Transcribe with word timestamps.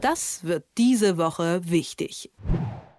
Das 0.00 0.44
wird 0.44 0.64
diese 0.78 1.18
Woche 1.18 1.60
wichtig. 1.64 2.30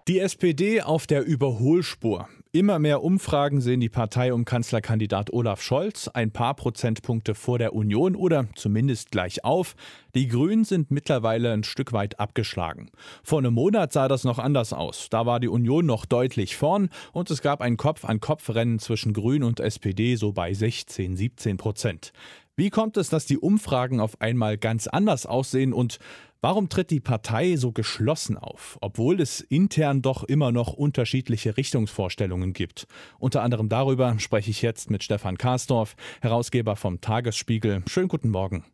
Die 0.06 0.20
SPD 0.20 0.82
auf 0.82 1.06
der 1.06 1.24
Überholspur. 1.24 2.28
Immer 2.54 2.78
mehr 2.78 3.02
Umfragen 3.02 3.60
sehen 3.60 3.80
die 3.80 3.88
Partei 3.88 4.34
um 4.34 4.44
Kanzlerkandidat 4.44 5.32
Olaf 5.32 5.62
Scholz 5.62 6.08
ein 6.08 6.32
paar 6.32 6.54
Prozentpunkte 6.54 7.34
vor 7.34 7.58
der 7.58 7.72
Union 7.72 8.14
oder 8.14 8.46
zumindest 8.54 9.10
gleich 9.10 9.42
auf. 9.44 9.74
Die 10.14 10.28
Grünen 10.28 10.64
sind 10.64 10.90
mittlerweile 10.90 11.52
ein 11.52 11.64
Stück 11.64 11.92
weit 11.92 12.20
abgeschlagen. 12.20 12.90
Vor 13.22 13.38
einem 13.38 13.54
Monat 13.54 13.92
sah 13.92 14.06
das 14.06 14.24
noch 14.24 14.38
anders 14.38 14.72
aus. 14.72 15.08
Da 15.08 15.24
war 15.24 15.40
die 15.40 15.48
Union 15.48 15.86
noch 15.86 16.04
deutlich 16.04 16.56
vorn 16.56 16.90
und 17.12 17.30
es 17.30 17.40
gab 17.40 17.62
ein 17.62 17.78
Kopf-an-Kopf-Rennen 17.78 18.80
zwischen 18.80 19.14
Grün 19.14 19.42
und 19.42 19.60
SPD 19.60 20.16
so 20.16 20.32
bei 20.32 20.52
16, 20.52 21.16
17 21.16 21.56
Prozent. 21.56 22.12
Wie 22.54 22.68
kommt 22.68 22.98
es, 22.98 23.08
dass 23.08 23.24
die 23.24 23.38
Umfragen 23.38 23.98
auf 23.98 24.20
einmal 24.20 24.58
ganz 24.58 24.86
anders 24.86 25.24
aussehen 25.24 25.72
und 25.72 25.98
warum 26.42 26.68
tritt 26.68 26.90
die 26.90 27.00
Partei 27.00 27.56
so 27.56 27.72
geschlossen 27.72 28.36
auf, 28.36 28.76
obwohl 28.82 29.22
es 29.22 29.40
intern 29.40 30.02
doch 30.02 30.22
immer 30.22 30.52
noch 30.52 30.74
unterschiedliche 30.74 31.56
Richtungsvorstellungen 31.56 32.52
gibt? 32.52 32.86
Unter 33.18 33.42
anderem 33.42 33.70
darüber 33.70 34.18
spreche 34.18 34.50
ich 34.50 34.60
jetzt 34.60 34.90
mit 34.90 35.02
Stefan 35.02 35.38
Karsdorf, 35.38 35.96
Herausgeber 36.20 36.76
vom 36.76 37.00
Tagesspiegel. 37.00 37.84
Schönen 37.88 38.08
guten 38.08 38.28
Morgen. 38.28 38.64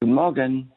Guten 0.00 0.14
Morgen. 0.14 0.72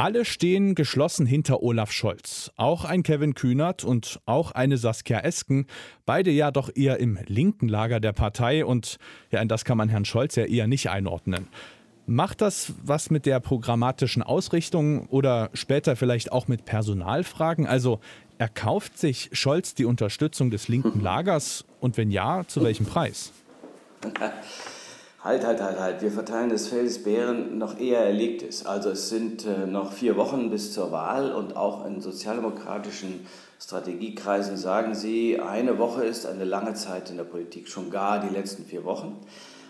Alle 0.00 0.24
stehen 0.24 0.74
geschlossen 0.74 1.26
hinter 1.26 1.62
Olaf 1.62 1.92
Scholz. 1.92 2.50
Auch 2.56 2.86
ein 2.86 3.02
Kevin 3.02 3.34
Kühnert 3.34 3.84
und 3.84 4.18
auch 4.24 4.52
eine 4.52 4.78
Saskia 4.78 5.18
Esken. 5.20 5.66
Beide 6.06 6.30
ja 6.30 6.50
doch 6.50 6.70
eher 6.74 6.98
im 7.00 7.18
linken 7.26 7.68
Lager 7.68 8.00
der 8.00 8.14
Partei 8.14 8.64
und 8.64 8.96
ja, 9.30 9.42
in 9.42 9.48
das 9.48 9.66
kann 9.66 9.76
man 9.76 9.90
Herrn 9.90 10.06
Scholz 10.06 10.36
ja 10.36 10.46
eher 10.46 10.66
nicht 10.68 10.88
einordnen. 10.88 11.48
Macht 12.06 12.40
das 12.40 12.72
was 12.82 13.10
mit 13.10 13.26
der 13.26 13.40
programmatischen 13.40 14.22
Ausrichtung 14.22 15.06
oder 15.08 15.50
später 15.52 15.96
vielleicht 15.96 16.32
auch 16.32 16.48
mit 16.48 16.64
Personalfragen? 16.64 17.66
Also 17.66 18.00
erkauft 18.38 18.96
sich 18.96 19.28
Scholz 19.32 19.74
die 19.74 19.84
Unterstützung 19.84 20.50
des 20.50 20.68
linken 20.68 21.00
Lagers 21.02 21.66
und 21.78 21.98
wenn 21.98 22.10
ja, 22.10 22.44
zu 22.46 22.62
welchem 22.62 22.86
Preis? 22.86 23.34
Halt, 25.22 25.44
halt, 25.44 25.60
halt, 25.60 25.78
halt. 25.78 26.00
Wir 26.00 26.10
verteilen 26.10 26.48
das 26.48 26.68
Fell 26.68 26.84
des 26.84 27.02
Bären 27.02 27.58
noch 27.58 27.78
eher 27.78 28.00
erlegt 28.00 28.40
ist. 28.40 28.64
Also 28.64 28.88
es 28.88 29.10
sind 29.10 29.44
äh, 29.44 29.66
noch 29.66 29.92
vier 29.92 30.16
Wochen 30.16 30.48
bis 30.48 30.72
zur 30.72 30.92
Wahl 30.92 31.32
und 31.32 31.56
auch 31.56 31.84
in 31.84 32.00
sozialdemokratischen 32.00 33.26
Strategiekreisen 33.60 34.56
sagen 34.56 34.94
sie, 34.94 35.38
eine 35.38 35.78
Woche 35.78 36.04
ist 36.04 36.24
eine 36.24 36.44
lange 36.44 36.72
Zeit 36.72 37.10
in 37.10 37.18
der 37.18 37.24
Politik, 37.24 37.68
schon 37.68 37.90
gar 37.90 38.20
die 38.20 38.34
letzten 38.34 38.64
vier 38.64 38.84
Wochen. 38.84 39.20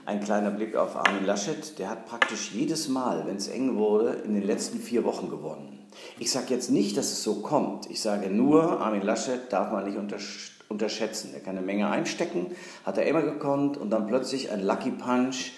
Ein 0.06 0.21
kleiner 0.21 0.53
Blick 0.53 0.77
auf 0.77 0.95
Armin 0.95 1.27
Laschet, 1.27 1.77
der 1.81 1.91
hat 1.91 2.06
praktisch 2.06 2.53
jedes 2.53 2.89
Mal, 2.89 3.27
wenn 3.27 3.37
es 3.37 3.48
eng 3.48 3.75
wurde, 3.75 4.23
in 4.25 4.34
den 4.34 4.47
letzten 4.47 4.78
vier 4.78 5.03
Wochen 5.03 5.31
gewonnen. 5.31 5.80
Ich 6.19 6.31
sage 6.31 6.47
jetzt 6.51 6.71
nicht, 6.71 6.97
dass 6.97 7.13
es 7.13 7.23
so 7.23 7.37
kommt. 7.37 7.91
Ich 7.91 8.01
sage 8.01 8.31
nur, 8.31 8.81
Armin 8.81 9.03
Laschet 9.03 9.53
darf 9.53 9.73
man 9.73 9.85
nicht 9.85 9.99
unterstützen 9.99 10.61
unterschätzen. 10.71 11.33
Er 11.35 11.41
kann 11.41 11.57
eine 11.57 11.67
Menge 11.67 11.91
einstecken, 11.91 12.47
hat 12.87 12.97
er 12.97 13.07
immer 13.07 13.23
gekonnt 13.23 13.77
und 13.77 13.91
dann 13.91 14.07
plötzlich 14.07 14.51
ein 14.51 14.65
Lucky 14.65 14.93
Punch 14.93 15.53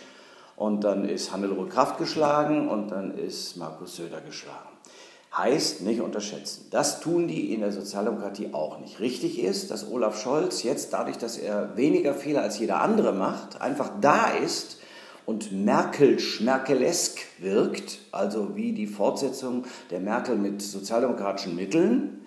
und 0.56 0.84
dann 0.84 1.04
ist 1.04 1.32
Hannelore 1.32 1.68
Kraft 1.68 1.98
geschlagen 1.98 2.68
und 2.68 2.90
dann 2.90 3.16
ist 3.16 3.56
Markus 3.56 3.96
Söder 3.96 4.20
geschlagen. 4.22 4.68
Heißt 5.36 5.82
nicht 5.82 6.00
unterschätzen. 6.00 6.66
Das 6.70 7.00
tun 7.00 7.28
die 7.28 7.54
in 7.54 7.60
der 7.60 7.72
Sozialdemokratie 7.72 8.50
auch 8.52 8.80
nicht. 8.80 9.00
Richtig 9.00 9.38
ist, 9.42 9.70
dass 9.70 9.90
Olaf 9.90 10.20
Scholz 10.20 10.62
jetzt 10.62 10.92
dadurch, 10.92 11.16
dass 11.16 11.38
er 11.38 11.76
weniger 11.76 12.14
Fehler 12.14 12.42
als 12.42 12.58
jeder 12.58 12.80
andere 12.80 13.12
macht, 13.12 13.60
einfach 13.60 13.90
da 14.00 14.30
ist 14.30 14.78
und 15.26 15.52
Merkelsch, 15.52 16.40
Merkelesk 16.40 17.18
wirkt, 17.38 17.98
also 18.10 18.56
wie 18.56 18.72
die 18.72 18.86
Fortsetzung 18.86 19.64
der 19.90 20.00
Merkel 20.00 20.36
mit 20.36 20.62
sozialdemokratischen 20.62 21.54
Mitteln 21.54 22.22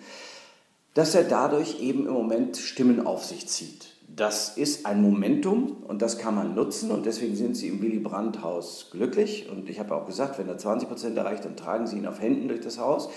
dass 0.96 1.14
er 1.14 1.24
dadurch 1.24 1.78
eben 1.80 2.06
im 2.06 2.14
Moment 2.14 2.56
Stimmen 2.56 3.06
auf 3.06 3.22
sich 3.22 3.46
zieht. 3.48 3.92
Das 4.08 4.56
ist 4.56 4.86
ein 4.86 5.02
Momentum 5.02 5.84
und 5.86 6.00
das 6.00 6.16
kann 6.16 6.34
man 6.34 6.54
nutzen 6.54 6.90
und 6.90 7.04
deswegen 7.04 7.36
sind 7.36 7.54
sie 7.54 7.68
im 7.68 7.82
Willy 7.82 7.98
Brandt-Haus 7.98 8.88
glücklich. 8.92 9.46
Und 9.50 9.68
ich 9.68 9.78
habe 9.78 9.94
auch 9.94 10.06
gesagt, 10.06 10.38
wenn 10.38 10.48
er 10.48 10.56
20 10.56 10.88
Prozent 10.88 11.18
erreicht, 11.18 11.44
dann 11.44 11.54
tragen 11.54 11.86
sie 11.86 11.98
ihn 11.98 12.06
auf 12.06 12.22
Händen 12.22 12.48
durch 12.48 12.62
das 12.62 12.78
Haus. 12.78 13.10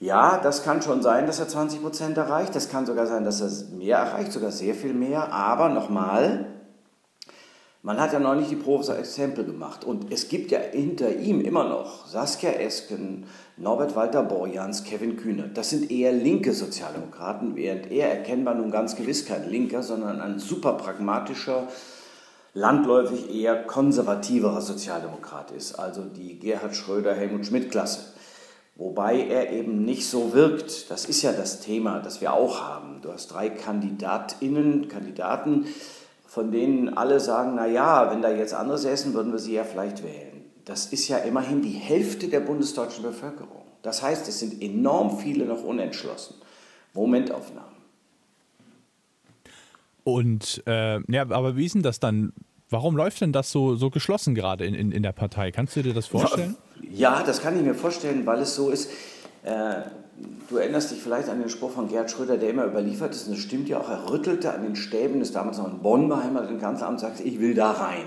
Ja, 0.00 0.38
das 0.38 0.64
kann 0.64 0.82
schon 0.82 1.00
sein, 1.00 1.26
dass 1.26 1.38
er 1.38 1.46
20 1.46 1.80
Prozent 1.80 2.16
erreicht. 2.16 2.56
Das 2.56 2.68
kann 2.68 2.86
sogar 2.86 3.06
sein, 3.06 3.22
dass 3.22 3.40
er 3.40 3.76
mehr 3.76 3.98
erreicht, 3.98 4.32
sogar 4.32 4.50
sehr 4.50 4.74
viel 4.74 4.94
mehr. 4.94 5.32
Aber 5.32 5.68
nochmal, 5.68 6.46
man 7.82 7.98
hat 7.98 8.12
ja 8.12 8.34
nicht 8.34 8.50
die 8.50 8.56
Probe 8.56 8.80
als 8.80 8.98
Exempel 8.98 9.44
gemacht. 9.44 9.84
Und 9.84 10.12
es 10.12 10.28
gibt 10.28 10.50
ja 10.50 10.58
hinter 10.58 11.16
ihm 11.16 11.40
immer 11.40 11.64
noch 11.64 12.06
Saskia 12.06 12.50
Esken, 12.50 13.24
Norbert 13.56 13.96
Walter 13.96 14.22
Borjans, 14.22 14.84
Kevin 14.84 15.16
Kühne. 15.16 15.50
Das 15.52 15.70
sind 15.70 15.90
eher 15.90 16.12
linke 16.12 16.52
Sozialdemokraten, 16.52 17.56
während 17.56 17.90
er 17.90 18.10
erkennbar 18.10 18.54
nun 18.54 18.70
ganz 18.70 18.96
gewiss 18.96 19.24
kein 19.24 19.48
Linker, 19.48 19.82
sondern 19.82 20.20
ein 20.20 20.38
super 20.38 20.74
pragmatischer, 20.74 21.68
landläufig 22.52 23.34
eher 23.34 23.64
konservativerer 23.64 24.60
Sozialdemokrat 24.60 25.50
ist. 25.52 25.78
Also 25.78 26.02
die 26.04 26.38
Gerhard 26.38 26.76
Schröder, 26.76 27.14
Helmut 27.14 27.46
Schmidt-Klasse. 27.46 28.00
Wobei 28.76 29.26
er 29.26 29.52
eben 29.52 29.84
nicht 29.84 30.08
so 30.08 30.32
wirkt. 30.32 30.90
Das 30.90 31.04
ist 31.04 31.22
ja 31.22 31.32
das 31.32 31.60
Thema, 31.60 32.00
das 32.00 32.20
wir 32.20 32.32
auch 32.32 32.60
haben. 32.60 33.00
Du 33.02 33.12
hast 33.12 33.28
drei 33.28 33.50
Kandidatinnen, 33.50 34.88
Kandidaten, 34.88 35.66
von 36.30 36.52
denen 36.52 36.96
alle 36.96 37.18
sagen, 37.18 37.56
na 37.56 37.66
ja, 37.66 38.08
wenn 38.08 38.22
da 38.22 38.30
jetzt 38.30 38.54
andere 38.54 38.78
säßen, 38.78 39.14
würden 39.14 39.32
wir 39.32 39.40
sie 39.40 39.54
ja 39.54 39.64
vielleicht 39.64 40.04
wählen. 40.04 40.44
Das 40.64 40.86
ist 40.86 41.08
ja 41.08 41.18
immerhin 41.18 41.60
die 41.60 41.72
Hälfte 41.72 42.28
der 42.28 42.38
bundesdeutschen 42.38 43.02
Bevölkerung. 43.02 43.62
Das 43.82 44.00
heißt, 44.00 44.28
es 44.28 44.38
sind 44.38 44.62
enorm 44.62 45.18
viele 45.18 45.44
noch 45.44 45.64
unentschlossen. 45.64 46.36
Momentaufnahmen. 46.94 47.74
Und 50.04 50.62
äh, 50.68 51.00
ja, 51.12 51.22
aber 51.22 51.56
wie 51.56 51.66
ist 51.66 51.74
denn 51.74 51.82
das 51.82 51.98
dann? 51.98 52.32
Warum 52.68 52.96
läuft 52.96 53.20
denn 53.22 53.32
das 53.32 53.50
so, 53.50 53.74
so 53.74 53.90
geschlossen 53.90 54.36
gerade 54.36 54.64
in, 54.64 54.74
in, 54.74 54.92
in 54.92 55.02
der 55.02 55.10
Partei? 55.10 55.50
Kannst 55.50 55.74
du 55.74 55.82
dir 55.82 55.94
das 55.94 56.06
vorstellen? 56.06 56.56
Ja, 56.92 57.24
das 57.24 57.42
kann 57.42 57.56
ich 57.56 57.64
mir 57.64 57.74
vorstellen, 57.74 58.24
weil 58.24 58.38
es 58.38 58.54
so 58.54 58.70
ist. 58.70 58.88
Äh, 59.42 59.82
du 60.48 60.56
erinnerst 60.56 60.90
dich 60.90 61.02
vielleicht 61.02 61.28
an 61.28 61.40
den 61.40 61.48
Spruch 61.48 61.70
von 61.70 61.88
Gerd 61.88 62.10
Schröder, 62.10 62.36
der 62.36 62.50
immer 62.50 62.66
überliefert 62.66 63.14
ist, 63.14 63.26
und 63.26 63.36
das 63.36 63.42
stimmt 63.42 63.68
ja 63.68 63.80
auch, 63.80 63.88
er 63.88 64.10
rüttelte 64.10 64.52
an 64.52 64.62
den 64.62 64.76
Stäben 64.76 65.20
des 65.20 65.32
damals 65.32 65.58
noch 65.58 65.70
in 65.70 65.78
Bonn 65.78 66.08
beheimateten 66.08 66.60
Kanzleramts 66.60 67.02
und 67.02 67.08
sagte, 67.08 67.22
ich 67.22 67.40
will 67.40 67.54
da 67.54 67.70
rein. 67.72 68.04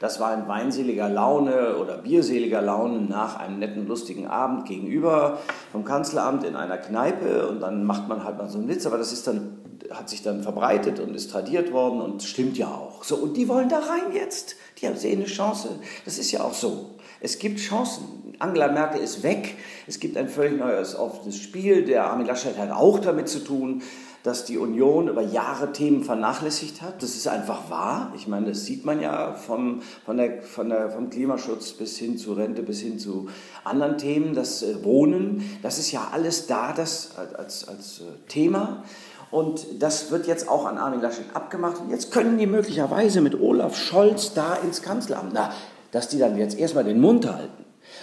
Das 0.00 0.18
war 0.18 0.34
in 0.34 0.48
weinseliger 0.48 1.08
Laune 1.08 1.76
oder 1.76 1.98
bierseliger 1.98 2.60
Laune 2.60 3.02
nach 3.02 3.38
einem 3.38 3.60
netten, 3.60 3.86
lustigen 3.86 4.26
Abend 4.26 4.66
gegenüber 4.66 5.38
vom 5.70 5.84
Kanzleramt 5.84 6.42
in 6.42 6.56
einer 6.56 6.78
Kneipe 6.78 7.46
und 7.48 7.60
dann 7.60 7.84
macht 7.84 8.08
man 8.08 8.24
halt 8.24 8.36
mal 8.36 8.48
so 8.48 8.58
einen 8.58 8.68
Witz, 8.68 8.84
aber 8.84 8.98
das 8.98 9.12
ist 9.12 9.28
dann, 9.28 9.58
hat 9.90 10.08
sich 10.08 10.22
dann 10.22 10.42
verbreitet 10.42 10.98
und 10.98 11.14
ist 11.14 11.30
tradiert 11.30 11.72
worden 11.72 12.00
und 12.00 12.22
stimmt 12.22 12.58
ja 12.58 12.66
auch. 12.66 13.04
So, 13.04 13.14
und 13.14 13.36
die 13.36 13.48
wollen 13.48 13.68
da 13.68 13.78
rein 13.78 14.12
jetzt. 14.12 14.56
Die 14.78 14.88
haben 14.88 14.96
sehen 14.96 15.20
eine 15.20 15.26
Chance. 15.26 15.68
Das 16.04 16.18
ist 16.18 16.32
ja 16.32 16.42
auch 16.42 16.54
so. 16.54 16.96
Es 17.20 17.38
gibt 17.38 17.60
Chancen. 17.60 18.21
Angela 18.38 18.68
Merkel 18.68 19.00
ist 19.00 19.22
weg. 19.22 19.56
Es 19.86 20.00
gibt 20.00 20.16
ein 20.16 20.28
völlig 20.28 20.58
neues 20.58 20.96
offenes 20.96 21.36
Spiel. 21.36 21.84
Der 21.84 22.04
Armin 22.04 22.26
Laschet 22.26 22.56
hat 22.58 22.70
auch 22.70 22.98
damit 22.98 23.28
zu 23.28 23.40
tun, 23.40 23.82
dass 24.22 24.44
die 24.44 24.58
Union 24.58 25.08
über 25.08 25.22
Jahre 25.22 25.72
Themen 25.72 26.04
vernachlässigt 26.04 26.80
hat. 26.80 27.02
Das 27.02 27.16
ist 27.16 27.26
einfach 27.26 27.70
wahr. 27.70 28.12
Ich 28.16 28.28
meine, 28.28 28.50
das 28.50 28.64
sieht 28.64 28.84
man 28.84 29.00
ja 29.00 29.34
vom, 29.34 29.82
von 30.04 30.16
der, 30.16 30.42
von 30.42 30.68
der, 30.68 30.90
vom 30.90 31.10
Klimaschutz 31.10 31.72
bis 31.72 31.98
hin 31.98 32.16
zu 32.16 32.32
Rente, 32.34 32.62
bis 32.62 32.80
hin 32.80 32.98
zu 32.98 33.28
anderen 33.64 33.98
Themen. 33.98 34.34
Das 34.34 34.62
äh, 34.62 34.84
Wohnen, 34.84 35.58
das 35.62 35.78
ist 35.78 35.90
ja 35.90 36.08
alles 36.12 36.46
da 36.46 36.72
das, 36.72 37.16
als, 37.16 37.66
als 37.66 38.00
äh, 38.00 38.28
Thema. 38.28 38.84
Und 39.32 39.66
das 39.80 40.10
wird 40.10 40.26
jetzt 40.26 40.48
auch 40.48 40.66
an 40.66 40.78
Armin 40.78 41.00
Laschet 41.00 41.24
abgemacht. 41.34 41.80
Und 41.80 41.90
jetzt 41.90 42.12
können 42.12 42.38
die 42.38 42.46
möglicherweise 42.46 43.22
mit 43.22 43.40
Olaf 43.40 43.76
Scholz 43.76 44.34
da 44.34 44.54
ins 44.54 44.82
Kanzleramt. 44.82 45.32
Na, 45.32 45.52
dass 45.90 46.08
die 46.08 46.18
dann 46.18 46.36
jetzt 46.36 46.58
erstmal 46.58 46.84
den 46.84 47.00
Mund 47.00 47.26
halten 47.30 47.61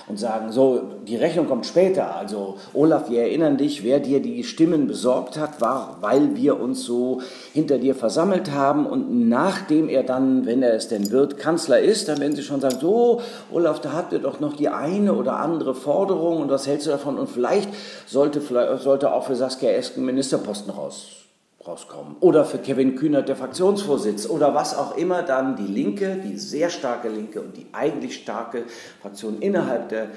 und 0.09 0.17
sagen, 0.17 0.51
so, 0.51 0.81
die 1.07 1.15
Rechnung 1.15 1.47
kommt 1.47 1.67
später. 1.67 2.15
Also 2.15 2.57
Olaf, 2.73 3.09
wir 3.09 3.21
erinnern 3.21 3.57
dich, 3.57 3.83
wer 3.83 3.99
dir 3.99 4.21
die 4.21 4.43
Stimmen 4.43 4.87
besorgt 4.87 5.37
hat, 5.37 5.61
war, 5.61 5.97
weil 6.01 6.35
wir 6.35 6.59
uns 6.59 6.83
so 6.83 7.21
hinter 7.53 7.77
dir 7.77 7.93
versammelt 7.93 8.51
haben 8.51 8.87
und 8.87 9.29
nachdem 9.29 9.87
er 9.87 10.01
dann, 10.01 10.47
wenn 10.47 10.63
er 10.63 10.73
es 10.73 10.87
denn 10.87 11.11
wird, 11.11 11.37
Kanzler 11.37 11.79
ist, 11.79 12.09
dann 12.09 12.19
werden 12.19 12.35
sie 12.35 12.41
schon 12.41 12.59
sagen, 12.59 12.77
so, 12.81 13.21
Olaf, 13.51 13.79
da 13.81 13.93
habt 13.93 14.11
ihr 14.11 14.19
doch 14.19 14.39
noch 14.39 14.55
die 14.55 14.69
eine 14.69 15.13
oder 15.13 15.37
andere 15.37 15.75
Forderung 15.75 16.41
und 16.41 16.49
was 16.49 16.65
hältst 16.65 16.87
du 16.87 16.91
davon? 16.91 17.19
Und 17.19 17.29
vielleicht 17.29 17.69
sollte, 18.07 18.41
vielleicht 18.41 18.81
sollte 18.81 19.13
auch 19.13 19.25
für 19.25 19.35
Saskia 19.35 19.69
Esken 19.69 20.03
Ministerposten 20.05 20.73
raus 20.73 21.19
rauskommen. 21.65 22.15
Oder 22.19 22.45
für 22.45 22.57
Kevin 22.57 22.95
Kühnert 22.95 23.27
der 23.27 23.35
Fraktionsvorsitz 23.35 24.27
oder 24.27 24.53
was 24.55 24.75
auch 24.75 24.95
immer 24.95 25.23
dann 25.23 25.55
die 25.55 25.71
Linke, 25.71 26.17
die 26.23 26.37
sehr 26.37 26.69
starke 26.69 27.09
Linke 27.09 27.41
und 27.41 27.57
die 27.57 27.67
eigentlich 27.73 28.15
starke 28.15 28.65
Fraktion 29.01 29.41
innerhalb 29.41 29.89
der 29.89 30.09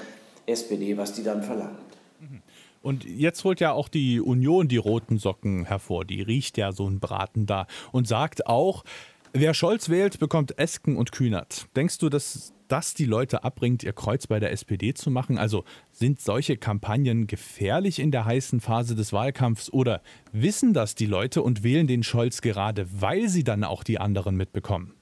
SPD, 0.45 0.97
was 0.97 1.13
die 1.13 1.23
dann 1.23 1.43
verlangt. 1.43 1.77
Mhm. 2.19 2.41
Und 2.81 3.05
jetzt 3.05 3.43
holt 3.43 3.59
ja 3.59 3.71
auch 3.71 3.87
die 3.87 4.19
Union 4.19 4.67
die 4.67 4.77
roten 4.77 5.17
Socken 5.17 5.65
hervor. 5.65 6.05
Die 6.05 6.21
riecht 6.21 6.57
ja 6.57 6.71
so 6.71 6.87
ein 6.87 6.99
Braten 6.99 7.45
da 7.45 7.67
und 7.91 8.07
sagt 8.07 8.47
auch, 8.47 8.83
wer 9.31 9.53
Scholz 9.53 9.89
wählt, 9.89 10.19
bekommt 10.19 10.57
Esken 10.57 10.97
und 10.97 11.11
Kühnert. 11.11 11.67
Denkst 11.75 11.97
du, 11.99 12.09
dass 12.09 12.53
das 12.73 12.95
die 12.95 13.05
Leute 13.05 13.43
abbringt, 13.43 13.83
ihr 13.83 13.93
Kreuz 13.93 14.25
bei 14.25 14.39
der 14.39 14.51
SPD 14.51 14.95
zu 14.95 15.11
machen? 15.11 15.37
Also 15.37 15.63
sind 15.91 16.19
solche 16.19 16.57
Kampagnen 16.57 17.27
gefährlich 17.27 17.99
in 17.99 18.09
der 18.09 18.25
heißen 18.25 18.61
Phase 18.61 18.95
des 18.95 19.13
Wahlkampfs 19.13 19.71
oder 19.71 20.01
wissen 20.31 20.73
das 20.73 20.95
die 20.95 21.05
Leute 21.05 21.43
und 21.43 21.61
wählen 21.61 21.85
den 21.85 22.01
Scholz 22.01 22.41
gerade, 22.41 22.87
weil 22.99 23.29
sie 23.29 23.43
dann 23.43 23.63
auch 23.63 23.83
die 23.83 23.99
anderen 23.99 24.35
mitbekommen? 24.35 24.95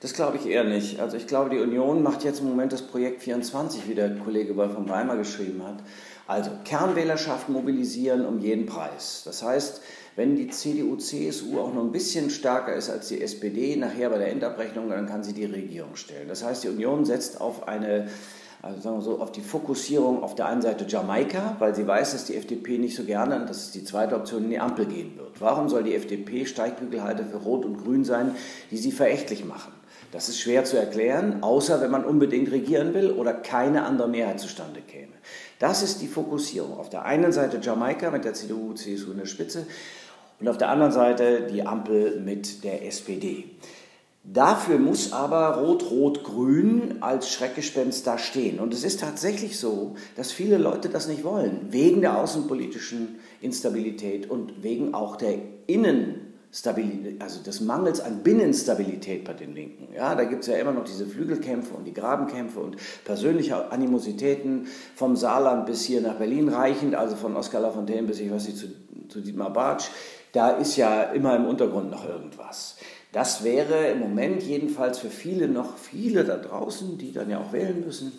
Das 0.00 0.12
glaube 0.12 0.36
ich 0.36 0.44
eher 0.44 0.64
nicht. 0.64 1.00
Also 1.00 1.16
ich 1.16 1.26
glaube, 1.26 1.48
die 1.48 1.58
Union 1.58 2.02
macht 2.02 2.22
jetzt 2.22 2.40
im 2.40 2.48
Moment 2.48 2.70
das 2.70 2.86
Projekt 2.86 3.22
24, 3.22 3.88
wie 3.88 3.94
der 3.94 4.18
Kollege 4.18 4.54
Wolfram 4.56 4.90
Weimer 4.90 5.16
geschrieben 5.16 5.62
hat. 5.64 5.82
Also 6.26 6.50
Kernwählerschaft 6.64 7.48
mobilisieren 7.48 8.26
um 8.26 8.40
jeden 8.40 8.66
Preis. 8.66 9.22
Das 9.24 9.42
heißt, 9.42 9.80
wenn 10.16 10.34
die 10.34 10.48
CDU, 10.48 10.96
CSU 10.96 11.60
auch 11.60 11.72
noch 11.72 11.82
ein 11.82 11.92
bisschen 11.92 12.30
stärker 12.30 12.74
ist 12.74 12.90
als 12.90 13.08
die 13.08 13.20
SPD, 13.20 13.76
nachher 13.76 14.10
bei 14.10 14.18
der 14.18 14.32
Endabrechnung, 14.32 14.88
dann 14.88 15.06
kann 15.06 15.22
sie 15.22 15.34
die 15.34 15.44
Regierung 15.44 15.94
stellen. 15.94 16.26
Das 16.28 16.42
heißt, 16.42 16.64
die 16.64 16.68
Union 16.68 17.04
setzt 17.04 17.40
auf 17.40 17.68
eine 17.68 18.08
also 18.62 18.80
sagen 18.80 18.96
wir 18.96 19.02
so, 19.02 19.20
auf 19.20 19.30
die 19.30 19.42
Fokussierung 19.42 20.22
auf 20.22 20.34
der 20.34 20.46
einen 20.46 20.62
Seite 20.62 20.86
Jamaika, 20.88 21.56
weil 21.60 21.74
sie 21.74 21.86
weiß, 21.86 22.12
dass 22.12 22.24
die 22.24 22.36
FDP 22.36 22.78
nicht 22.78 22.96
so 22.96 23.04
gerne, 23.04 23.36
und 23.36 23.48
das 23.48 23.64
ist 23.64 23.74
die 23.74 23.84
zweite 23.84 24.16
Option, 24.16 24.44
in 24.44 24.50
die 24.50 24.58
Ampel 24.58 24.86
gehen 24.86 25.16
wird. 25.16 25.40
Warum 25.40 25.68
soll 25.68 25.84
die 25.84 25.94
FDP 25.94 26.46
Steigbügelhalter 26.46 27.24
für 27.24 27.36
Rot 27.36 27.64
und 27.64 27.84
Grün 27.84 28.04
sein, 28.04 28.34
die 28.70 28.78
sie 28.78 28.92
verächtlich 28.92 29.44
machen? 29.44 29.72
Das 30.10 30.28
ist 30.28 30.40
schwer 30.40 30.64
zu 30.64 30.76
erklären, 30.76 31.42
außer 31.42 31.80
wenn 31.80 31.90
man 31.90 32.04
unbedingt 32.04 32.50
regieren 32.50 32.94
will 32.94 33.10
oder 33.10 33.34
keine 33.34 33.84
andere 33.84 34.08
Mehrheit 34.08 34.40
zustande 34.40 34.80
käme. 34.80 35.12
Das 35.58 35.82
ist 35.82 36.00
die 36.00 36.06
Fokussierung. 36.06 36.78
Auf 36.78 36.90
der 36.90 37.04
einen 37.04 37.32
Seite 37.32 37.58
Jamaika 37.60 38.10
mit 38.10 38.24
der 38.24 38.34
CDU, 38.34 38.72
CSU 38.72 39.12
in 39.12 39.18
der 39.18 39.26
Spitze 39.26 39.66
und 40.40 40.48
auf 40.48 40.58
der 40.58 40.68
anderen 40.68 40.92
Seite 40.92 41.46
die 41.50 41.66
Ampel 41.66 42.20
mit 42.20 42.64
der 42.64 42.86
SPD. 42.86 43.44
Dafür 44.28 44.78
muss 44.78 45.12
aber 45.12 45.58
Rot-Rot-Grün 45.58 46.96
als 47.00 47.30
Schreckgespenst 47.30 48.04
da 48.08 48.18
stehen. 48.18 48.58
Und 48.58 48.74
es 48.74 48.82
ist 48.82 48.98
tatsächlich 48.98 49.56
so, 49.56 49.94
dass 50.16 50.32
viele 50.32 50.58
Leute 50.58 50.88
das 50.88 51.06
nicht 51.06 51.22
wollen, 51.22 51.68
wegen 51.70 52.00
der 52.00 52.18
außenpolitischen 52.18 53.20
Instabilität 53.40 54.28
und 54.28 54.64
wegen 54.64 54.94
auch 54.94 55.14
der 55.14 55.38
Innenstabilität, 55.68 57.22
also 57.22 57.40
des 57.40 57.60
Mangels 57.60 58.00
an 58.00 58.24
Binnenstabilität 58.24 59.24
bei 59.24 59.32
den 59.32 59.54
Linken. 59.54 59.94
Ja, 59.94 60.16
da 60.16 60.24
gibt 60.24 60.42
es 60.42 60.48
ja 60.48 60.56
immer 60.56 60.72
noch 60.72 60.84
diese 60.84 61.06
Flügelkämpfe 61.06 61.74
und 61.74 61.84
die 61.84 61.94
Grabenkämpfe 61.94 62.58
und 62.58 62.78
persönliche 63.04 63.70
Animositäten 63.70 64.66
vom 64.96 65.14
Saarland 65.14 65.66
bis 65.66 65.84
hier 65.84 66.00
nach 66.00 66.16
Berlin 66.16 66.48
reichend, 66.48 66.96
also 66.96 67.14
von 67.14 67.36
Oskar 67.36 67.60
Lafontaine 67.60 68.08
bis 68.08 68.18
ich 68.18 68.32
weiß 68.32 68.46
nicht 68.46 68.58
zu, 68.58 68.66
zu 69.08 69.20
Dietmar 69.20 69.52
Bartsch. 69.52 69.88
Da 70.36 70.50
ist 70.50 70.76
ja 70.76 71.04
immer 71.04 71.34
im 71.34 71.46
Untergrund 71.46 71.90
noch 71.90 72.06
irgendwas. 72.06 72.76
Das 73.10 73.42
wäre 73.42 73.86
im 73.86 74.00
Moment 74.00 74.42
jedenfalls 74.42 74.98
für 74.98 75.08
viele 75.08 75.48
noch, 75.48 75.78
viele 75.78 76.24
da 76.24 76.36
draußen, 76.36 76.98
die 76.98 77.10
dann 77.10 77.30
ja 77.30 77.40
auch 77.40 77.54
wählen 77.54 77.82
müssen, 77.82 78.12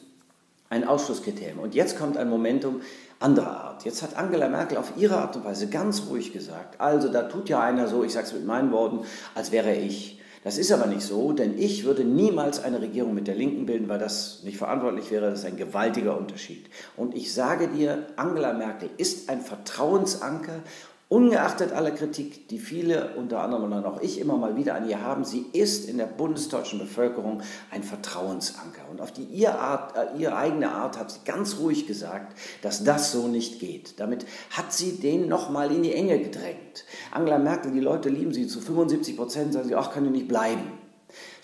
ein 0.68 0.84
Ausschlusskriterium. 0.84 1.60
Und 1.60 1.76
jetzt 1.76 1.96
kommt 1.96 2.18
ein 2.18 2.28
Momentum 2.28 2.82
anderer 3.20 3.66
Art. 3.66 3.86
Jetzt 3.86 4.02
hat 4.02 4.18
Angela 4.18 4.50
Merkel 4.50 4.80
auf 4.80 4.94
ihre 4.98 5.18
Art 5.18 5.36
und 5.36 5.46
Weise 5.46 5.70
ganz 5.70 6.08
ruhig 6.10 6.34
gesagt, 6.34 6.82
also 6.82 7.08
da 7.10 7.22
tut 7.22 7.50
ja 7.50 7.62
einer 7.62 7.88
so, 7.88 8.04
ich 8.04 8.14
sage 8.14 8.26
es 8.26 8.34
mit 8.34 8.48
meinen 8.48 8.72
Worten, 8.72 9.02
als 9.36 9.52
wäre 9.52 9.76
ich. 9.76 10.20
Das 10.44 10.58
ist 10.58 10.72
aber 10.72 10.88
nicht 10.88 11.04
so, 11.04 11.34
denn 11.34 11.56
ich 11.60 11.84
würde 11.84 12.04
niemals 12.04 12.64
eine 12.64 12.82
Regierung 12.82 13.14
mit 13.14 13.28
der 13.28 13.36
Linken 13.36 13.68
bilden, 13.68 13.90
weil 13.90 14.00
das 14.00 14.42
nicht 14.44 14.58
verantwortlich 14.58 15.12
wäre. 15.12 15.30
Das 15.30 15.42
ist 15.42 15.46
ein 15.46 15.58
gewaltiger 15.58 16.18
Unterschied. 16.18 16.66
Und 16.96 17.16
ich 17.16 17.32
sage 17.32 17.68
dir, 17.68 18.08
Angela 18.16 18.54
Merkel 18.54 18.90
ist 18.98 19.30
ein 19.30 19.42
Vertrauensanker 19.42 20.64
Ungeachtet 21.10 21.72
aller 21.72 21.92
Kritik, 21.92 22.50
die 22.50 22.60
viele, 22.60 23.16
unter 23.16 23.40
anderem 23.40 23.72
dann 23.72 23.86
auch 23.86 24.02
ich, 24.02 24.20
immer 24.20 24.36
mal 24.36 24.58
wieder 24.58 24.76
an 24.76 24.90
ihr 24.90 25.02
haben, 25.02 25.24
sie 25.24 25.46
ist 25.54 25.88
in 25.88 25.98
der 25.98 26.06
bundesdeutschen 26.06 26.80
Bevölkerung 26.80 27.42
ein 27.72 27.82
Vertrauensanker. 27.82 28.82
Und 28.92 29.00
auf 29.00 29.14
die 29.14 29.24
ihr, 29.24 29.58
Art, 29.58 29.96
äh, 29.96 30.18
ihre 30.18 30.36
eigene 30.36 30.70
Art 30.70 31.00
hat 31.00 31.10
sie 31.12 31.20
ganz 31.24 31.60
ruhig 31.60 31.88
gesagt, 31.88 32.38
dass 32.62 32.84
das 32.84 33.14
so 33.14 33.30
nicht 33.30 33.62
geht. 33.62 34.02
Damit 34.02 34.26
hat 34.52 34.74
sie 34.74 34.98
den 34.98 35.30
nochmal 35.30 35.72
in 35.72 35.84
die 35.84 35.94
Enge 35.94 36.20
gedrängt. 36.20 36.84
Angela 37.12 37.40
Merkel, 37.40 37.72
die 37.72 37.80
Leute 37.80 38.10
lieben 38.10 38.34
sie 38.34 38.48
zu 38.48 38.60
75 38.60 39.16
Prozent, 39.16 39.54
sagen 39.54 39.70
sie, 39.70 39.76
ach, 39.76 39.94
kann 39.94 40.04
die 40.04 40.10
nicht 40.10 40.28
bleiben. 40.28 40.77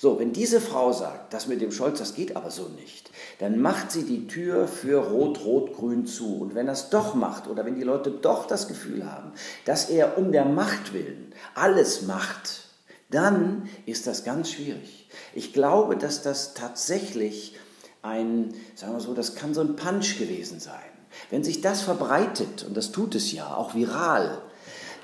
So, 0.03 0.19
wenn 0.19 0.33
diese 0.33 0.59
Frau 0.59 0.91
sagt, 0.91 1.33
das 1.33 1.47
mit 1.47 1.61
dem 1.61 1.71
Scholz, 1.71 1.97
das 1.99 2.13
geht 2.13 2.35
aber 2.35 2.51
so 2.51 2.67
nicht, 2.67 3.09
dann 3.39 3.61
macht 3.61 3.89
sie 3.89 4.03
die 4.03 4.27
Tür 4.27 4.67
für 4.67 4.97
Rot, 4.97 5.45
Rot, 5.45 5.73
Grün 5.77 6.05
zu. 6.05 6.41
Und 6.41 6.55
wenn 6.55 6.67
das 6.67 6.89
doch 6.89 7.13
macht 7.13 7.47
oder 7.47 7.63
wenn 7.63 7.75
die 7.75 7.83
Leute 7.83 8.11
doch 8.11 8.45
das 8.45 8.67
Gefühl 8.67 9.09
haben, 9.09 9.31
dass 9.63 9.89
er 9.89 10.17
um 10.17 10.33
der 10.33 10.43
Macht 10.43 10.91
willen 10.91 11.31
alles 11.55 12.01
macht, 12.01 12.65
dann 13.11 13.69
ist 13.85 14.05
das 14.05 14.25
ganz 14.25 14.51
schwierig. 14.51 15.07
Ich 15.33 15.53
glaube, 15.53 15.95
dass 15.95 16.21
das 16.21 16.53
tatsächlich 16.53 17.55
ein, 18.01 18.53
sagen 18.75 18.91
wir 18.91 18.99
so, 18.99 19.13
das 19.13 19.35
kann 19.35 19.53
so 19.53 19.61
ein 19.61 19.77
Punch 19.77 20.19
gewesen 20.19 20.59
sein. 20.59 20.73
Wenn 21.29 21.45
sich 21.45 21.61
das 21.61 21.81
verbreitet, 21.81 22.65
und 22.67 22.75
das 22.75 22.91
tut 22.91 23.15
es 23.15 23.31
ja, 23.31 23.55
auch 23.55 23.73
viral, 23.73 24.41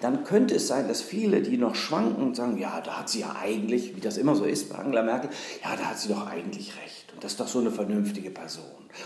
dann 0.01 0.23
könnte 0.23 0.55
es 0.55 0.67
sein, 0.67 0.87
dass 0.87 1.01
viele, 1.01 1.41
die 1.41 1.57
noch 1.57 1.75
schwanken 1.75 2.23
und 2.23 2.35
sagen, 2.35 2.57
ja, 2.57 2.81
da 2.81 2.99
hat 2.99 3.09
sie 3.09 3.21
ja 3.21 3.35
eigentlich, 3.41 3.95
wie 3.95 4.01
das 4.01 4.17
immer 4.17 4.35
so 4.35 4.45
ist 4.45 4.69
bei 4.69 4.77
Angela 4.77 5.03
Merkel, 5.03 5.29
ja, 5.63 5.75
da 5.75 5.85
hat 5.85 5.99
sie 5.99 6.09
doch 6.09 6.25
eigentlich 6.27 6.73
recht. 6.83 7.11
Und 7.13 7.23
das 7.23 7.33
ist 7.33 7.39
doch 7.39 7.47
so 7.47 7.59
eine 7.59 7.71
vernünftige 7.71 8.29
Person. 8.29 8.63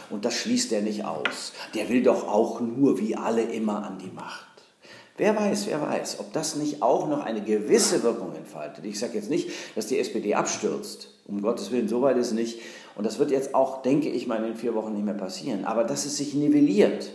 Und 0.09 0.25
das 0.25 0.35
schließt 0.35 0.71
er 0.71 0.81
nicht 0.81 1.05
aus. 1.05 1.53
Der 1.73 1.89
will 1.89 2.03
doch 2.03 2.27
auch 2.27 2.61
nur 2.61 2.99
wie 2.99 3.15
alle 3.15 3.41
immer 3.41 3.83
an 3.83 3.97
die 3.97 4.11
Macht. 4.11 4.47
Wer 5.17 5.35
weiß, 5.35 5.67
wer 5.67 5.79
weiß, 5.79 6.19
ob 6.19 6.33
das 6.33 6.55
nicht 6.55 6.81
auch 6.81 7.07
noch 7.07 7.23
eine 7.23 7.41
gewisse 7.41 8.01
Wirkung 8.01 8.35
entfaltet. 8.35 8.83
Ich 8.85 8.97
sage 8.97 9.13
jetzt 9.13 9.29
nicht, 9.29 9.49
dass 9.75 9.85
die 9.85 9.99
SPD 9.99 10.33
abstürzt. 10.33 11.09
Um 11.25 11.41
Gottes 11.41 11.71
Willen, 11.71 11.87
so 11.87 12.01
weit 12.01 12.17
ist 12.17 12.27
es 12.27 12.33
nicht. 12.33 12.59
Und 12.95 13.05
das 13.05 13.19
wird 13.19 13.29
jetzt 13.29 13.53
auch, 13.53 13.83
denke 13.83 14.09
ich 14.09 14.25
mal, 14.25 14.37
in 14.37 14.43
den 14.43 14.55
vier 14.55 14.73
Wochen 14.73 14.93
nicht 14.93 15.05
mehr 15.05 15.13
passieren. 15.13 15.65
Aber 15.65 15.83
dass 15.83 16.05
es 16.05 16.17
sich 16.17 16.33
nivelliert 16.33 17.11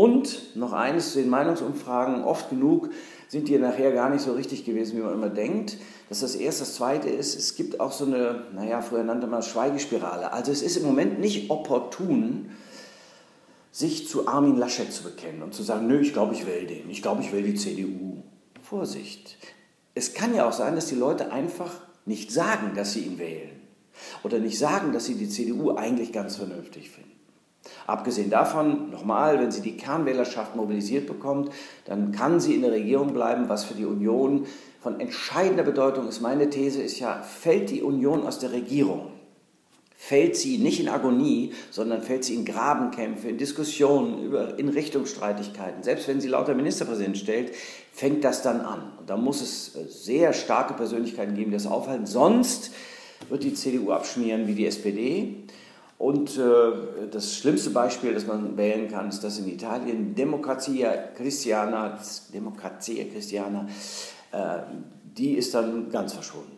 und 0.00 0.56
noch 0.56 0.72
eines 0.72 1.12
zu 1.12 1.18
den 1.18 1.28
Meinungsumfragen, 1.28 2.24
oft 2.24 2.48
genug 2.48 2.88
sind 3.28 3.48
die 3.48 3.58
nachher 3.58 3.92
gar 3.92 4.08
nicht 4.08 4.22
so 4.22 4.32
richtig 4.32 4.64
gewesen, 4.64 4.96
wie 4.96 5.02
man 5.02 5.12
immer 5.12 5.28
denkt. 5.28 5.76
Das 6.08 6.22
ist 6.22 6.34
das 6.34 6.40
Erste. 6.40 6.62
Das 6.62 6.74
Zweite 6.76 7.10
ist, 7.10 7.36
es 7.36 7.54
gibt 7.54 7.80
auch 7.80 7.92
so 7.92 8.06
eine, 8.06 8.46
naja, 8.54 8.80
früher 8.80 9.04
nannte 9.04 9.26
man 9.26 9.40
es 9.40 9.48
Schweigespirale. 9.48 10.32
Also 10.32 10.52
es 10.52 10.62
ist 10.62 10.78
im 10.78 10.84
Moment 10.84 11.20
nicht 11.20 11.50
opportun, 11.50 12.48
sich 13.72 14.08
zu 14.08 14.26
Armin 14.26 14.56
Laschet 14.56 14.90
zu 14.90 15.02
bekennen 15.02 15.42
und 15.42 15.52
zu 15.52 15.62
sagen, 15.62 15.86
nö, 15.86 16.00
ich 16.00 16.14
glaube, 16.14 16.32
ich 16.32 16.46
will 16.46 16.66
den, 16.66 16.88
ich 16.88 17.02
glaube, 17.02 17.20
ich 17.20 17.30
will 17.30 17.42
die 17.42 17.54
CDU. 17.54 18.22
Vorsicht. 18.62 19.36
Es 19.94 20.14
kann 20.14 20.34
ja 20.34 20.48
auch 20.48 20.54
sein, 20.54 20.76
dass 20.76 20.86
die 20.86 20.94
Leute 20.94 21.30
einfach 21.30 21.74
nicht 22.06 22.32
sagen, 22.32 22.72
dass 22.74 22.94
sie 22.94 23.00
ihn 23.00 23.18
wählen. 23.18 23.60
Oder 24.22 24.38
nicht 24.38 24.58
sagen, 24.58 24.94
dass 24.94 25.04
sie 25.04 25.16
die 25.16 25.28
CDU 25.28 25.76
eigentlich 25.76 26.10
ganz 26.10 26.36
vernünftig 26.36 26.88
finden. 26.88 27.19
Abgesehen 27.86 28.30
davon, 28.30 28.90
nochmal, 28.90 29.38
wenn 29.38 29.50
sie 29.50 29.60
die 29.60 29.76
Kernwählerschaft 29.76 30.56
mobilisiert 30.56 31.06
bekommt, 31.06 31.50
dann 31.84 32.12
kann 32.12 32.40
sie 32.40 32.54
in 32.54 32.62
der 32.62 32.72
Regierung 32.72 33.12
bleiben, 33.12 33.48
was 33.48 33.64
für 33.64 33.74
die 33.74 33.84
Union 33.84 34.46
von 34.80 34.98
entscheidender 34.98 35.62
Bedeutung 35.62 36.08
ist. 36.08 36.20
Meine 36.20 36.48
These 36.48 36.82
ist 36.82 36.98
ja, 37.00 37.20
fällt 37.22 37.70
die 37.70 37.82
Union 37.82 38.26
aus 38.26 38.38
der 38.38 38.52
Regierung, 38.52 39.12
fällt 39.94 40.36
sie 40.36 40.56
nicht 40.56 40.80
in 40.80 40.88
Agonie, 40.88 41.52
sondern 41.70 42.02
fällt 42.02 42.24
sie 42.24 42.34
in 42.34 42.46
Grabenkämpfe, 42.46 43.28
in 43.28 43.36
Diskussionen, 43.36 44.24
über, 44.24 44.58
in 44.58 44.70
Richtungsstreitigkeiten. 44.70 45.82
Selbst 45.82 46.08
wenn 46.08 46.20
sie 46.20 46.28
lauter 46.28 46.54
Ministerpräsident 46.54 47.18
stellt, 47.18 47.52
fängt 47.92 48.24
das 48.24 48.42
dann 48.42 48.62
an. 48.62 48.92
Und 48.98 49.10
da 49.10 49.18
muss 49.18 49.42
es 49.42 49.76
äh, 49.76 49.86
sehr 49.86 50.32
starke 50.32 50.72
Persönlichkeiten 50.72 51.34
geben, 51.34 51.50
die 51.50 51.56
das 51.58 51.66
aufhalten. 51.66 52.06
Sonst 52.06 52.72
wird 53.28 53.42
die 53.42 53.52
CDU 53.52 53.90
abschmieren 53.90 54.46
wie 54.46 54.54
die 54.54 54.64
SPD. 54.64 55.44
Und 56.00 56.38
äh, 56.38 57.08
das 57.10 57.36
schlimmste 57.36 57.68
Beispiel, 57.68 58.14
das 58.14 58.26
man 58.26 58.56
wählen 58.56 58.88
kann, 58.88 59.10
ist 59.10 59.22
das 59.22 59.38
in 59.38 59.46
Italien, 59.46 60.14
Democrazia 60.14 60.94
Cristiana, 61.14 61.98
Democrazia 62.32 63.04
Cristiana, 63.04 63.68
äh, 64.32 64.60
die 65.04 65.32
ist 65.32 65.52
dann 65.52 65.90
ganz 65.90 66.14
verschwunden. 66.14 66.56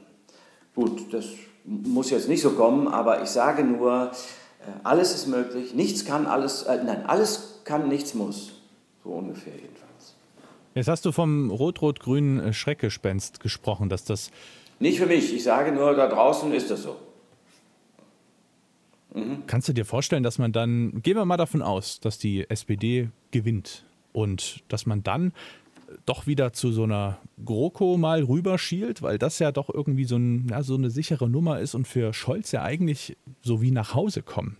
Gut, 0.76 1.12
das 1.12 1.26
muss 1.64 2.10
jetzt 2.10 2.28
nicht 2.28 2.40
so 2.40 2.52
kommen, 2.52 2.86
aber 2.86 3.20
ich 3.24 3.30
sage 3.30 3.64
nur, 3.64 4.12
äh, 4.60 4.70
alles 4.84 5.12
ist 5.12 5.26
möglich, 5.26 5.74
nichts 5.74 6.04
kann, 6.04 6.26
alles, 6.26 6.62
äh, 6.62 6.78
nein, 6.84 7.04
alles 7.06 7.62
kann, 7.64 7.88
nichts 7.88 8.14
muss. 8.14 8.52
So 9.02 9.10
ungefähr 9.10 9.54
jedenfalls. 9.54 10.14
Jetzt 10.76 10.86
hast 10.86 11.04
du 11.04 11.10
vom 11.10 11.50
rot-rot-grünen 11.50 12.54
Schreckgespenst 12.54 13.40
gesprochen, 13.40 13.88
dass 13.88 14.04
das... 14.04 14.30
Nicht 14.78 15.00
für 15.00 15.06
mich, 15.06 15.34
ich 15.34 15.42
sage 15.42 15.72
nur, 15.72 15.96
da 15.96 16.06
draußen 16.06 16.52
ist 16.52 16.70
das 16.70 16.84
so. 16.84 16.94
Mhm. 19.14 19.44
Kannst 19.46 19.68
du 19.68 19.72
dir 19.72 19.84
vorstellen, 19.84 20.22
dass 20.22 20.38
man 20.38 20.52
dann, 20.52 21.02
gehen 21.02 21.16
wir 21.16 21.24
mal 21.24 21.36
davon 21.36 21.62
aus, 21.62 22.00
dass 22.00 22.18
die 22.18 22.48
SPD 22.48 23.10
gewinnt 23.30 23.84
und 24.12 24.62
dass 24.68 24.86
man 24.86 25.02
dann 25.02 25.32
doch 26.06 26.26
wieder 26.26 26.52
zu 26.52 26.72
so 26.72 26.84
einer 26.84 27.18
GroKo 27.44 27.98
mal 27.98 28.22
rüberschielt, 28.22 29.02
weil 29.02 29.18
das 29.18 29.38
ja 29.38 29.52
doch 29.52 29.68
irgendwie 29.68 30.04
so, 30.04 30.16
ein, 30.16 30.48
ja, 30.48 30.62
so 30.62 30.74
eine 30.74 30.90
sichere 30.90 31.28
Nummer 31.28 31.60
ist 31.60 31.74
und 31.74 31.86
für 31.86 32.14
Scholz 32.14 32.52
ja 32.52 32.62
eigentlich 32.62 33.16
so 33.42 33.60
wie 33.60 33.70
nach 33.70 33.94
Hause 33.94 34.22
kommen. 34.22 34.56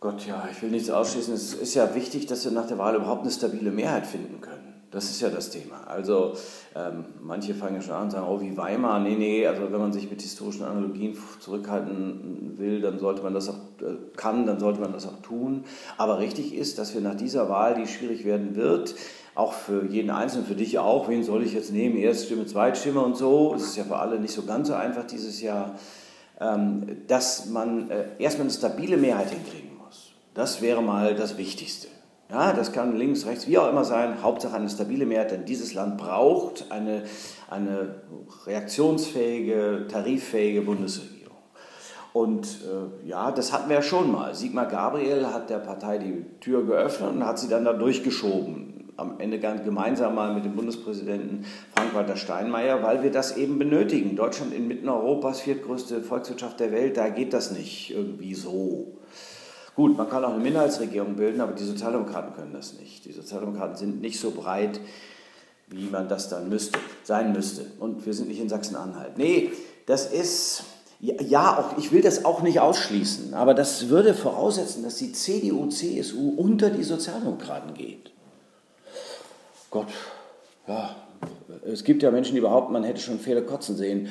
Gott, 0.00 0.26
ja, 0.26 0.48
ich 0.50 0.62
will 0.62 0.70
nichts 0.70 0.90
ausschließen. 0.90 1.34
Es 1.34 1.52
ist 1.52 1.74
ja 1.74 1.94
wichtig, 1.94 2.26
dass 2.26 2.44
wir 2.44 2.52
nach 2.52 2.66
der 2.66 2.78
Wahl 2.78 2.96
überhaupt 2.96 3.22
eine 3.22 3.30
stabile 3.30 3.70
Mehrheit 3.70 4.06
finden 4.06 4.40
können. 4.40 4.69
Das 4.90 5.04
ist 5.04 5.20
ja 5.20 5.28
das 5.28 5.50
Thema. 5.50 5.84
Also 5.86 6.34
ähm, 6.74 7.04
manche 7.20 7.54
fangen 7.54 7.76
ja 7.76 7.80
schon 7.80 7.94
an 7.94 8.02
und 8.04 8.10
sagen, 8.10 8.26
oh 8.28 8.40
wie 8.40 8.56
Weimar. 8.56 8.98
Nee, 8.98 9.14
nee, 9.14 9.46
also 9.46 9.70
wenn 9.70 9.80
man 9.80 9.92
sich 9.92 10.10
mit 10.10 10.20
historischen 10.20 10.64
Analogien 10.64 11.16
zurückhalten 11.38 12.54
will, 12.58 12.80
dann 12.80 12.98
sollte 12.98 13.22
man 13.22 13.32
das 13.32 13.48
auch, 13.48 13.58
äh, 13.82 13.94
kann, 14.16 14.46
dann 14.46 14.58
sollte 14.58 14.80
man 14.80 14.92
das 14.92 15.06
auch 15.06 15.22
tun. 15.22 15.64
Aber 15.96 16.18
richtig 16.18 16.54
ist, 16.54 16.78
dass 16.78 16.92
wir 16.92 17.00
nach 17.00 17.14
dieser 17.14 17.48
Wahl, 17.48 17.74
die 17.74 17.86
schwierig 17.86 18.24
werden 18.24 18.56
wird, 18.56 18.96
auch 19.36 19.52
für 19.52 19.86
jeden 19.86 20.10
Einzelnen, 20.10 20.44
für 20.44 20.56
dich 20.56 20.80
auch, 20.80 21.08
wen 21.08 21.22
soll 21.22 21.44
ich 21.44 21.54
jetzt 21.54 21.72
nehmen, 21.72 21.96
Erststimme, 21.96 22.46
Zweitstimme 22.46 23.00
und 23.00 23.16
so, 23.16 23.54
es 23.54 23.62
ist 23.62 23.76
ja 23.76 23.84
für 23.84 23.96
alle 23.96 24.18
nicht 24.18 24.34
so 24.34 24.42
ganz 24.42 24.66
so 24.66 24.74
einfach 24.74 25.06
dieses 25.06 25.40
Jahr, 25.40 25.76
ähm, 26.40 27.02
dass 27.06 27.46
man 27.46 27.90
äh, 27.90 28.06
erstmal 28.18 28.48
eine 28.48 28.52
stabile 28.52 28.96
Mehrheit 28.96 29.30
hinkriegen 29.30 29.76
muss. 29.78 30.14
Das 30.34 30.60
wäre 30.60 30.82
mal 30.82 31.14
das 31.14 31.38
Wichtigste. 31.38 31.86
Ja, 32.30 32.52
das 32.52 32.70
kann 32.70 32.96
links, 32.96 33.26
rechts, 33.26 33.48
wie 33.48 33.58
auch 33.58 33.68
immer 33.68 33.84
sein. 33.84 34.22
Hauptsache 34.22 34.54
eine 34.54 34.68
stabile 34.68 35.04
Mehrheit, 35.04 35.32
denn 35.32 35.44
dieses 35.44 35.74
Land 35.74 35.98
braucht 35.98 36.70
eine, 36.70 37.02
eine 37.48 38.02
reaktionsfähige, 38.46 39.86
tariffähige 39.90 40.62
Bundesregierung. 40.62 41.36
Und 42.12 42.46
äh, 42.46 43.08
ja, 43.08 43.32
das 43.32 43.52
hatten 43.52 43.68
wir 43.68 43.76
ja 43.76 43.82
schon 43.82 44.12
mal. 44.12 44.34
Sigmar 44.34 44.66
Gabriel 44.66 45.26
hat 45.26 45.50
der 45.50 45.58
Partei 45.58 45.98
die 45.98 46.24
Tür 46.40 46.64
geöffnet 46.64 47.10
und 47.10 47.26
hat 47.26 47.38
sie 47.38 47.48
dann 47.48 47.64
da 47.64 47.72
durchgeschoben. 47.72 48.92
Am 48.96 49.18
Ende 49.18 49.38
gemeinsam 49.38 50.14
mal 50.14 50.34
mit 50.34 50.44
dem 50.44 50.54
Bundespräsidenten 50.54 51.46
Frank-Walter 51.74 52.16
Steinmeier, 52.16 52.82
weil 52.82 53.02
wir 53.02 53.10
das 53.10 53.36
eben 53.36 53.58
benötigen. 53.58 54.14
Deutschland 54.14 54.52
inmitten 54.52 54.88
Europas, 54.88 55.40
viertgrößte 55.40 56.02
Volkswirtschaft 56.02 56.60
der 56.60 56.70
Welt, 56.70 56.96
da 56.96 57.08
geht 57.08 57.32
das 57.32 57.50
nicht 57.50 57.90
irgendwie 57.90 58.34
so. 58.34 58.98
Gut, 59.76 59.96
man 59.96 60.08
kann 60.08 60.24
auch 60.24 60.34
eine 60.34 60.42
Minderheitsregierung 60.42 61.16
bilden, 61.16 61.40
aber 61.40 61.52
die 61.52 61.64
Sozialdemokraten 61.64 62.34
können 62.34 62.52
das 62.52 62.74
nicht. 62.78 63.04
Die 63.04 63.12
Sozialdemokraten 63.12 63.76
sind 63.76 64.00
nicht 64.00 64.20
so 64.20 64.32
breit, 64.32 64.80
wie 65.68 65.88
man 65.88 66.08
das 66.08 66.28
dann 66.28 66.48
müsste, 66.48 66.78
sein 67.04 67.32
müsste. 67.32 67.66
Und 67.78 68.04
wir 68.04 68.12
sind 68.12 68.28
nicht 68.28 68.40
in 68.40 68.48
Sachsen-Anhalt. 68.48 69.16
Nee, 69.16 69.52
das 69.86 70.10
ist, 70.12 70.64
ja, 71.00 71.58
auch, 71.58 71.78
ich 71.78 71.92
will 71.92 72.02
das 72.02 72.24
auch 72.24 72.42
nicht 72.42 72.60
ausschließen, 72.60 73.34
aber 73.34 73.54
das 73.54 73.88
würde 73.88 74.14
voraussetzen, 74.14 74.82
dass 74.82 74.96
die 74.96 75.12
CDU, 75.12 75.68
CSU 75.68 76.34
unter 76.36 76.70
die 76.70 76.82
Sozialdemokraten 76.82 77.74
geht. 77.74 78.10
Gott, 79.70 79.86
ja, 80.66 80.96
es 81.64 81.84
gibt 81.84 82.02
ja 82.02 82.10
Menschen, 82.10 82.34
die 82.34 82.40
behaupten, 82.40 82.72
man 82.72 82.84
hätte 82.84 83.00
schon 83.00 83.20
Fehler 83.20 83.42
kotzen 83.42 83.76
sehen. 83.76 84.08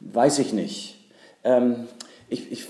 Weiß 0.00 0.38
ich 0.38 0.52
nicht. 0.52 0.98
Ähm, 1.44 1.86
ich, 2.28 2.50
ich 2.50 2.66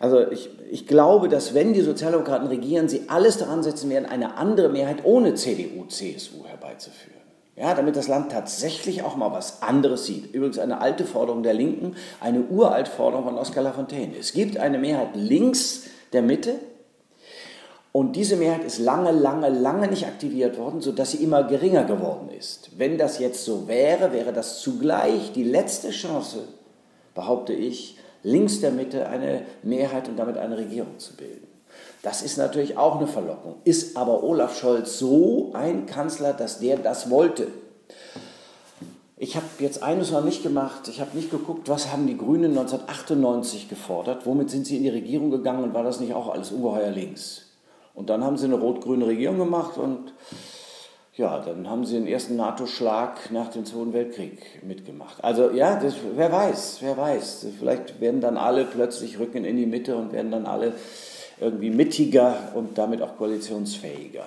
also 0.00 0.30
ich, 0.30 0.48
ich 0.70 0.86
glaube, 0.86 1.28
dass 1.28 1.54
wenn 1.54 1.72
die 1.72 1.80
Sozialdemokraten 1.80 2.48
regieren, 2.48 2.88
sie 2.88 3.02
alles 3.08 3.38
daran 3.38 3.62
setzen 3.62 3.90
werden, 3.90 4.06
eine 4.06 4.36
andere 4.36 4.68
Mehrheit 4.68 4.98
ohne 5.04 5.34
CDU, 5.34 5.86
CSU 5.86 6.44
herbeizuführen. 6.46 7.18
Ja, 7.56 7.74
damit 7.74 7.96
das 7.96 8.06
Land 8.06 8.30
tatsächlich 8.30 9.02
auch 9.02 9.16
mal 9.16 9.32
was 9.32 9.62
anderes 9.62 10.06
sieht. 10.06 10.32
Übrigens 10.32 10.60
eine 10.60 10.80
alte 10.80 11.04
Forderung 11.04 11.42
der 11.42 11.54
Linken, 11.54 11.96
eine 12.20 12.42
uralt 12.42 12.86
Forderung 12.86 13.24
von 13.24 13.36
Oskar 13.36 13.64
Lafontaine. 13.64 14.16
Es 14.16 14.32
gibt 14.32 14.58
eine 14.58 14.78
Mehrheit 14.78 15.16
links 15.16 15.86
der 16.12 16.22
Mitte 16.22 16.54
und 17.90 18.14
diese 18.14 18.36
Mehrheit 18.36 18.64
ist 18.64 18.78
lange, 18.78 19.10
lange, 19.10 19.48
lange 19.48 19.88
nicht 19.88 20.06
aktiviert 20.06 20.56
worden, 20.56 20.80
sodass 20.80 21.12
sie 21.12 21.24
immer 21.24 21.42
geringer 21.42 21.82
geworden 21.82 22.28
ist. 22.30 22.70
Wenn 22.78 22.96
das 22.96 23.18
jetzt 23.18 23.44
so 23.44 23.66
wäre, 23.66 24.12
wäre 24.12 24.32
das 24.32 24.60
zugleich 24.60 25.32
die 25.32 25.42
letzte 25.42 25.90
Chance, 25.90 26.44
behaupte 27.16 27.54
ich, 27.54 27.98
links 28.22 28.60
der 28.60 28.70
Mitte 28.70 29.08
eine 29.08 29.42
Mehrheit 29.62 30.08
und 30.08 30.16
damit 30.16 30.36
eine 30.36 30.58
Regierung 30.58 30.98
zu 30.98 31.16
bilden. 31.16 31.46
Das 32.02 32.22
ist 32.22 32.38
natürlich 32.38 32.76
auch 32.76 32.96
eine 32.96 33.06
Verlockung. 33.06 33.56
Ist 33.64 33.96
aber 33.96 34.22
Olaf 34.22 34.58
Scholz 34.58 34.98
so 34.98 35.50
ein 35.54 35.86
Kanzler, 35.86 36.32
dass 36.32 36.60
der 36.60 36.76
das 36.76 37.10
wollte? 37.10 37.48
Ich 39.16 39.34
habe 39.34 39.46
jetzt 39.58 39.82
eines 39.82 40.12
noch 40.12 40.24
nicht 40.24 40.44
gemacht. 40.44 40.86
Ich 40.86 41.00
habe 41.00 41.16
nicht 41.16 41.30
geguckt, 41.30 41.68
was 41.68 41.92
haben 41.92 42.06
die 42.06 42.16
Grünen 42.16 42.56
1998 42.56 43.68
gefordert. 43.68 44.26
Womit 44.26 44.48
sind 44.48 44.64
sie 44.64 44.76
in 44.76 44.84
die 44.84 44.88
Regierung 44.88 45.30
gegangen 45.30 45.64
und 45.64 45.74
war 45.74 45.82
das 45.82 45.98
nicht 45.98 46.14
auch 46.14 46.28
alles 46.28 46.52
ungeheuer 46.52 46.90
links? 46.90 47.46
Und 47.94 48.10
dann 48.10 48.22
haben 48.22 48.36
sie 48.36 48.44
eine 48.44 48.54
rot-grüne 48.54 49.06
Regierung 49.06 49.38
gemacht 49.38 49.76
und 49.76 50.12
ja, 51.18 51.40
dann 51.40 51.68
haben 51.68 51.84
sie 51.84 51.94
den 51.94 52.06
ersten 52.06 52.36
NATO-Schlag 52.36 53.32
nach 53.32 53.48
dem 53.48 53.66
Zweiten 53.66 53.92
Weltkrieg 53.92 54.62
mitgemacht. 54.62 55.22
Also 55.22 55.50
ja, 55.50 55.78
das, 55.78 55.96
wer 56.14 56.30
weiß, 56.30 56.78
wer 56.80 56.96
weiß. 56.96 57.46
Vielleicht 57.58 58.00
werden 58.00 58.20
dann 58.20 58.36
alle 58.36 58.64
plötzlich 58.64 59.18
rücken 59.18 59.44
in 59.44 59.56
die 59.56 59.66
Mitte 59.66 59.96
und 59.96 60.12
werden 60.12 60.30
dann 60.30 60.46
alle 60.46 60.74
irgendwie 61.40 61.70
mittiger 61.70 62.36
und 62.54 62.78
damit 62.78 63.02
auch 63.02 63.16
koalitionsfähiger. 63.16 64.24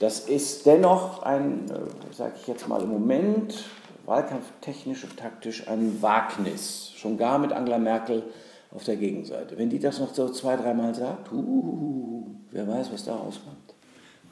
Das 0.00 0.20
ist 0.20 0.66
dennoch 0.66 1.22
ein, 1.22 1.70
äh, 1.70 2.14
sage 2.14 2.34
ich 2.40 2.46
jetzt 2.46 2.68
mal 2.68 2.82
im 2.82 2.90
Moment, 2.90 3.64
wahlkampftechnisch 4.04 5.04
und 5.04 5.16
taktisch 5.16 5.66
ein 5.68 6.02
Wagnis. 6.02 6.92
Schon 6.94 7.16
gar 7.16 7.38
mit 7.38 7.52
Angela 7.52 7.78
Merkel 7.78 8.22
auf 8.70 8.84
der 8.84 8.96
Gegenseite. 8.96 9.56
Wenn 9.56 9.70
die 9.70 9.78
das 9.78 9.98
noch 9.98 10.12
so 10.12 10.28
zwei, 10.28 10.56
dreimal 10.56 10.94
sagt, 10.94 11.32
uh, 11.32 12.26
wer 12.50 12.68
weiß, 12.68 12.92
was 12.92 13.04
da 13.04 13.14
rauskommt. 13.14 13.61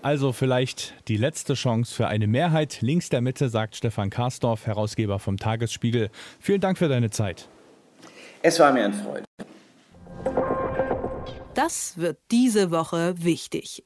Also 0.02 0.32
vielleicht 0.32 0.94
die 1.08 1.18
letzte 1.18 1.52
Chance 1.54 1.94
für 1.94 2.08
eine 2.08 2.26
Mehrheit 2.26 2.80
links 2.80 3.10
der 3.10 3.20
Mitte, 3.20 3.50
sagt 3.50 3.76
Stefan 3.76 4.08
Karsdorf, 4.08 4.66
Herausgeber 4.66 5.18
vom 5.18 5.36
Tagesspiegel. 5.36 6.10
Vielen 6.38 6.60
Dank 6.60 6.78
für 6.78 6.88
deine 6.88 7.10
Zeit. 7.10 7.48
Es 8.42 8.58
war 8.58 8.72
mir 8.72 8.86
ein 8.86 8.94
Freude. 8.94 9.24
Das 11.54 11.98
wird 11.98 12.18
diese 12.30 12.70
Woche 12.70 13.14
wichtig. 13.18 13.84